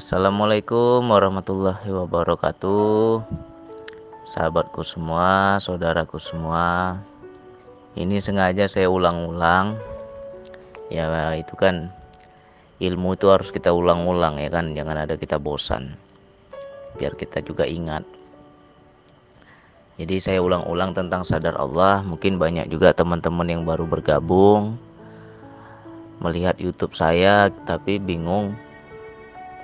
[0.00, 3.20] Assalamualaikum warahmatullahi wabarakatuh.
[4.24, 6.96] Sahabatku semua, saudaraku semua
[8.00, 9.76] Ini sengaja saya ulang-ulang.
[10.88, 11.04] Ya
[11.36, 11.92] itu kan
[12.80, 14.72] Ilmu itu harus kita ulang-ulang ya kan?
[14.72, 15.92] Jangan ada kita bosan.
[16.96, 18.08] Biar kita juga ingat.
[20.00, 22.00] Jadi saya ulang-ulang tentang sadar Allah.
[22.08, 24.80] Mungkin banyak juga teman-teman yang baru bergabung
[26.24, 28.56] Melihat YouTube saya Tapi bingung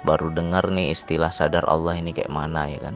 [0.07, 2.95] baru dengar nih istilah sadar Allah ini kayak mana ya kan?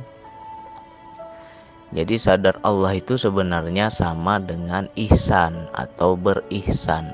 [1.90, 7.10] Jadi sadar Allah itu sebenarnya sama dengan ihsan atau berihsan.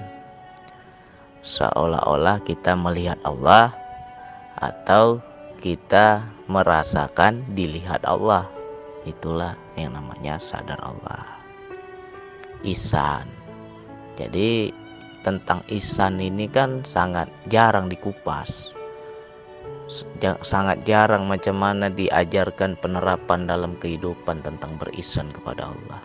[1.40, 3.72] Seolah-olah kita melihat Allah
[4.60, 5.24] atau
[5.64, 6.20] kita
[6.52, 8.44] merasakan dilihat Allah.
[9.08, 11.24] Itulah yang namanya sadar Allah.
[12.60, 13.24] Ihsan.
[14.20, 14.68] Jadi
[15.24, 18.75] tentang ihsan ini kan sangat jarang dikupas
[20.42, 26.02] sangat jarang macam mana diajarkan penerapan dalam kehidupan tentang berisan kepada Allah.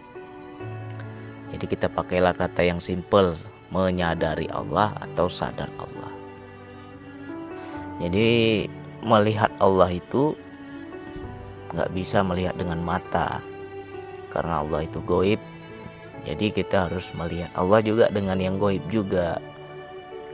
[1.51, 3.35] Jadi kita pakailah kata yang simple,
[3.73, 6.11] menyadari Allah atau sadar Allah.
[8.01, 8.65] Jadi
[9.01, 10.37] melihat Allah itu
[11.73, 13.41] nggak bisa melihat dengan mata
[14.29, 15.41] karena Allah itu goib.
[16.21, 19.41] Jadi kita harus melihat Allah juga dengan yang goib juga,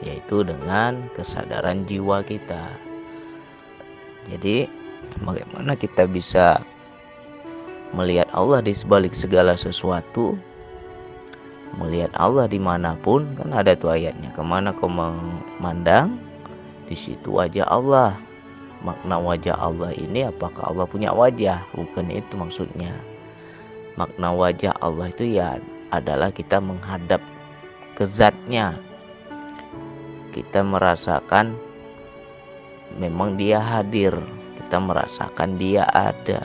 [0.04, 2.87] yaitu dengan kesadaran jiwa kita
[4.28, 4.67] jadi
[5.23, 6.59] bagaimana kita bisa
[7.95, 10.36] melihat Allah di sebalik segala sesuatu?
[11.80, 16.16] Melihat Allah di mana pun kan ada tuh ayatnya ke mana kau memandang
[16.88, 18.16] di situ wajah Allah.
[18.86, 21.66] Makna wajah Allah ini apakah Allah punya wajah?
[21.73, 22.94] Bukan itu maksudnya.
[23.98, 25.58] Makna wajah Allah itu ya
[25.89, 27.20] adalah kita menghadap
[27.98, 28.78] ke zatnya.
[30.31, 31.58] Kita merasakan
[32.98, 34.14] memang dia hadir.
[34.58, 36.44] Kita merasakan dia ada.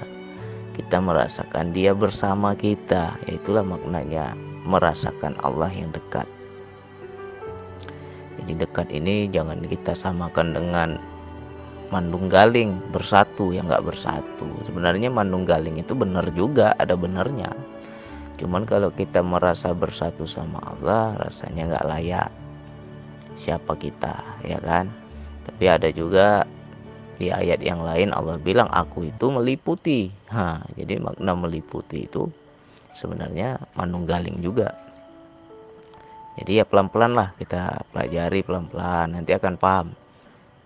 [0.72, 3.18] Kita merasakan dia bersama kita.
[3.28, 6.24] Itulah maknanya merasakan Allah yang dekat.
[8.38, 10.88] Jadi dekat ini jangan kita samakan dengan
[11.92, 14.48] mandung galing bersatu yang nggak bersatu.
[14.64, 17.52] Sebenarnya mandung galing itu benar juga ada benarnya.
[18.40, 22.30] Cuman kalau kita merasa bersatu sama Allah rasanya nggak layak
[23.42, 24.86] siapa kita ya kan
[25.42, 26.46] tapi ada juga
[27.22, 30.10] di ayat yang lain Allah bilang aku itu meliputi.
[30.34, 32.26] Ha, jadi makna meliputi itu
[32.98, 34.74] sebenarnya manunggaling juga.
[36.40, 39.88] Jadi ya pelan-pelan lah kita pelajari pelan-pelan nanti akan paham.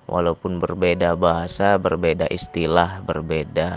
[0.06, 3.75] Walaupun berbeda bahasa, berbeda istilah, berbeda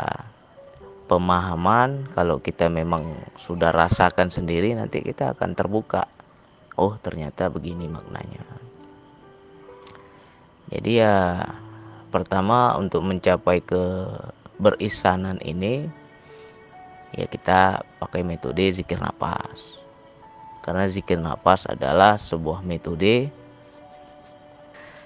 [1.09, 3.01] pemahaman, kalau kita memang
[3.33, 6.05] sudah rasakan sendiri nanti kita akan terbuka.
[6.77, 8.59] Oh, ternyata begini maknanya.
[10.69, 11.46] Jadi ya
[12.13, 14.06] pertama untuk mencapai ke
[14.62, 15.90] berisanan ini
[17.18, 19.81] ya kita pakai metode zikir nafas.
[20.62, 23.34] Karena zikir nafas adalah sebuah metode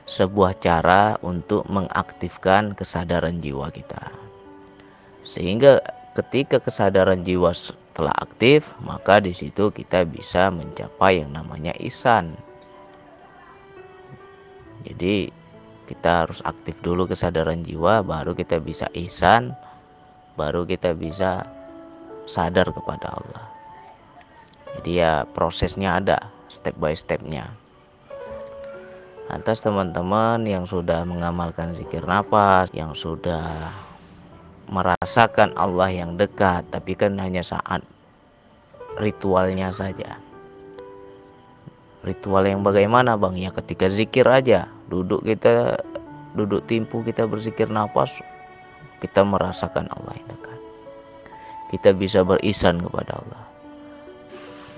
[0.04, 4.12] sebuah cara untuk mengaktifkan kesadaran jiwa kita.
[5.24, 5.80] Sehingga
[6.12, 7.56] ketika kesadaran jiwa
[7.96, 12.36] telah aktif, maka di situ kita bisa mencapai yang namanya isan.
[14.84, 15.32] Jadi
[15.94, 19.54] kita harus aktif dulu kesadaran jiwa baru kita bisa ihsan
[20.34, 21.46] baru kita bisa
[22.26, 23.46] sadar kepada Allah.
[24.74, 26.18] Jadi ya prosesnya ada
[26.50, 27.46] step by stepnya.
[29.30, 33.70] Atas teman-teman yang sudah mengamalkan zikir nafas yang sudah
[34.74, 37.86] merasakan Allah yang dekat tapi kan hanya saat
[38.98, 40.18] ritualnya saja.
[42.02, 43.38] Ritual yang bagaimana bang?
[43.38, 45.80] Ya ketika zikir aja duduk kita
[46.34, 48.18] duduk timpu kita berzikir nafas
[49.04, 50.60] kita merasakan Allah yang dekat.
[51.76, 53.44] Kita bisa berisan kepada Allah.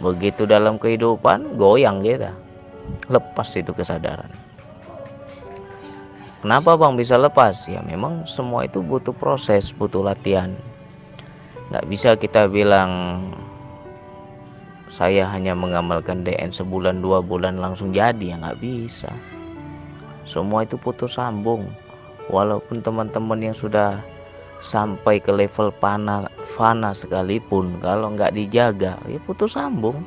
[0.01, 2.33] Begitu dalam kehidupan goyang kita.
[3.05, 4.33] Lepas itu kesadaran.
[6.41, 7.69] Kenapa bang bisa lepas?
[7.69, 10.49] Ya memang semua itu butuh proses butuh latihan.
[11.69, 13.21] Nggak bisa kita bilang
[14.89, 18.33] saya hanya mengamalkan DN sebulan dua bulan langsung jadi.
[18.33, 19.09] Ya nggak bisa
[20.25, 21.69] semua itu putus sambung.
[22.33, 24.01] Walaupun teman-teman yang sudah
[24.65, 26.25] sampai ke level panah
[26.57, 30.01] fana sekalipun kalau nggak dijaga ya putus sambung.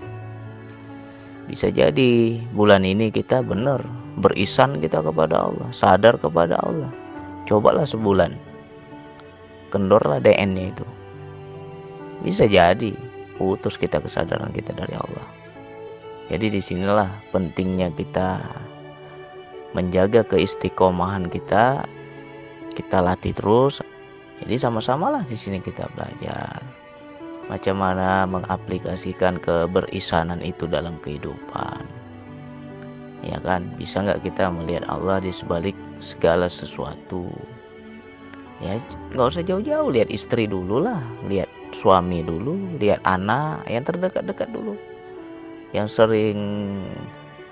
[1.47, 3.81] Bisa jadi bulan ini kita benar
[4.19, 6.91] berisan kita kepada Allah sadar kepada Allah.
[7.47, 8.37] Cobalah sebulan.
[9.73, 10.87] Kendorlah DN-nya itu.
[12.21, 12.93] Bisa jadi
[13.39, 15.27] putus kita kesadaran kita dari Allah.
[16.29, 18.43] Jadi di sinilah pentingnya kita
[19.77, 21.85] menjaga keistiqomahan kita
[22.79, 23.83] kita latih terus.
[24.39, 26.63] Jadi sama-sama lah di sini kita belajar.
[27.51, 31.83] Macam mana mengaplikasikan keberisanan itu dalam kehidupan.
[33.27, 33.67] Ya kan?
[33.75, 37.27] Bisa nggak kita melihat Allah di sebalik segala sesuatu?
[38.63, 38.79] Ya
[39.11, 39.91] nggak usah jauh-jauh.
[39.91, 42.79] Lihat istri dulu lah lihat suami dulu.
[42.79, 44.79] Lihat anak yang terdekat-dekat dulu.
[45.75, 46.39] Yang sering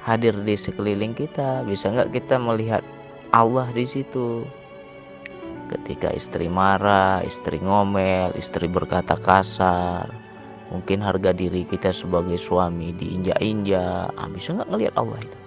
[0.06, 1.66] hadir di sekeliling kita.
[1.66, 2.86] Bisa nggak kita melihat
[3.34, 4.46] Allah di situ?
[5.66, 10.06] Ketika istri marah istri ngomel istri berkata kasar
[10.70, 14.14] mungkin harga diri kita sebagai suami diinjak-injak.
[14.14, 15.38] Ah, bisa nggak ngelihat Allah itu?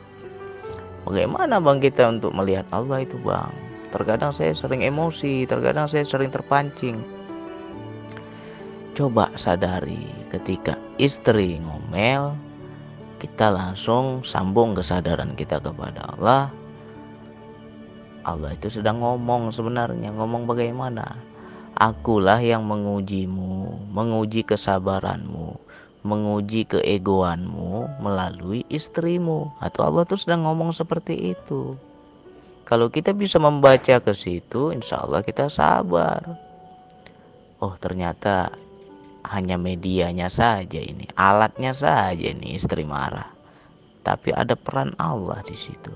[1.08, 3.50] Bagaimana bang kita untuk melihat Allah itu bang?
[3.90, 7.00] Terkadang saya sering emosi terkadang saya sering terpancing.
[8.94, 12.36] Coba sadari ketika istri ngomel
[13.20, 16.48] kita langsung sambung kesadaran kita kepada Allah.
[18.24, 21.20] Allah itu sedang ngomong sebenarnya ngomong bagaimana?
[21.76, 25.70] Akulah yang mengujimu menguji kesabaranmu
[26.04, 29.52] menguji keegoanmu melalui istrimu.
[29.60, 31.76] Atau Allah tuh sedang ngomong seperti itu.
[32.64, 36.22] Kalau kita bisa membaca ke situ insya Allah kita sabar.
[37.60, 38.54] Oh ternyata
[39.30, 43.30] hanya medianya saja ini, alatnya saja ini istri marah.
[44.02, 45.94] Tapi ada peran Allah di situ.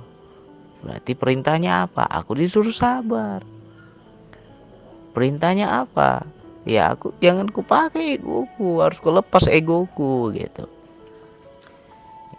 [0.85, 2.06] Berarti perintahnya apa?
[2.06, 3.41] Aku disuruh sabar.
[5.18, 6.21] Perintahnya apa?
[6.63, 10.69] Ya aku jangan ku pakai egoku, harus ku lepas egoku gitu.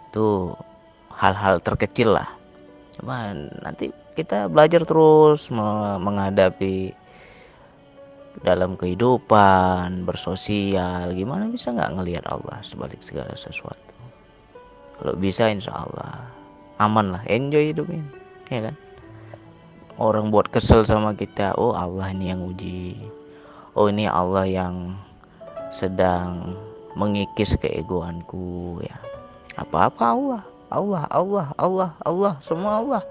[0.09, 0.55] Itu
[1.11, 2.29] hal-hal terkecil lah.
[2.95, 6.95] Cuman nanti kita belajar terus menghadapi
[8.43, 13.93] dalam kehidupan bersosial gimana bisa nggak ngelihat Allah sebalik segala sesuatu?
[14.99, 16.19] Kalau bisa insya Allah.
[16.75, 18.03] Aman lah enjoy hidup ini
[18.51, 18.75] ya kan?
[19.95, 22.99] Orang buat kesel sama kita oh Allah ini yang uji.
[23.79, 24.99] Oh ini Allah yang
[25.71, 26.55] sedang
[26.99, 28.95] mengikis keegoanku ya.
[29.55, 30.43] Apa-apa Allah.
[30.67, 33.03] Allah Allah Allah Allah semua Allah.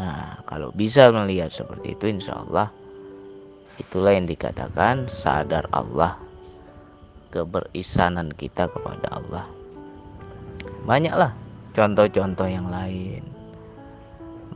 [0.00, 2.72] Nah kalau bisa melihat seperti itu insya Allah
[3.80, 6.20] Itulah yang dikatakan sadar Allah
[7.32, 9.48] Keberisanan kita kepada Allah.
[10.84, 11.32] Banyaklah
[11.72, 13.24] contoh-contoh yang lain.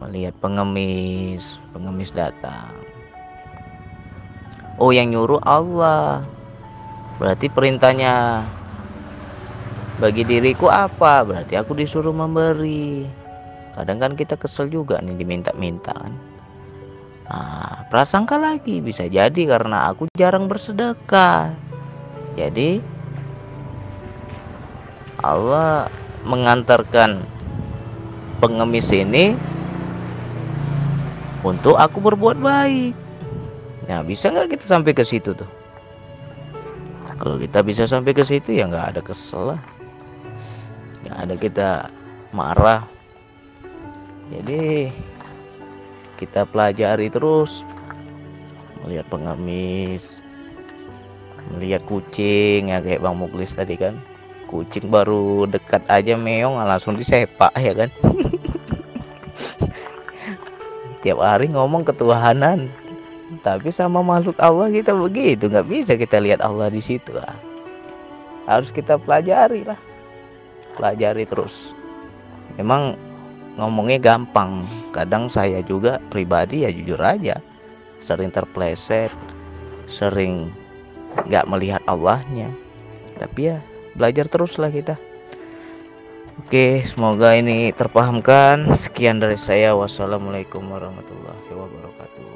[0.04, 2.68] Melihat pengemis Pengemis datang.
[4.76, 6.20] Oh yang nyuruh Allah.
[7.16, 8.44] Berarti perintahnya
[9.96, 11.24] Bagi diriku apa?
[11.24, 13.08] Berarti aku disuruh memberi.
[13.72, 16.35] Kadang kan kita kesel juga nih diminta-minta kan
[17.26, 21.50] Nah, prasangka lagi bisa jadi karena aku jarang bersedekah.
[22.38, 22.78] Jadi
[25.18, 25.90] Allah
[26.22, 27.24] mengantarkan
[28.38, 29.34] pengemis ini
[31.42, 32.94] untuk aku berbuat baik.
[33.86, 35.50] Nah, bisa nggak kita sampai ke situ tuh?
[37.16, 39.58] Kalau kita bisa sampai ke situ ya nggak ada kesel.
[41.06, 41.68] Nggak ada kita
[42.30, 42.82] marah.
[44.30, 44.90] Jadi
[46.16, 47.62] kita pelajari terus.
[48.82, 50.24] Melihat pengemis.
[51.54, 52.72] Melihat kucing.
[52.72, 53.94] Ya kayak Bang Muklis tadi kan.
[54.50, 57.90] Kucing baru dekat aja meong langsung disepak ya kan?
[61.06, 62.72] Tiap hari ngomong ketuhanan.
[63.44, 65.52] Tapi sama makhluk Allah kita begitu.
[65.52, 67.46] Nggak bisa kita lihat Allah di situ lah
[68.46, 69.78] harus kita pelajari lah.
[70.78, 71.74] Pelajari terus.
[72.56, 72.94] Memang
[73.56, 77.40] ngomongnya gampang kadang saya juga pribadi ya jujur aja
[78.04, 79.12] sering terpleset
[79.88, 80.52] sering
[81.26, 82.52] nggak melihat Allahnya
[83.16, 83.58] tapi ya
[83.96, 85.00] belajar teruslah kita
[86.36, 88.76] Oke, semoga ini terpahamkan.
[88.76, 89.72] Sekian dari saya.
[89.72, 92.28] Wassalamualaikum warahmatullahi wabarakatuh.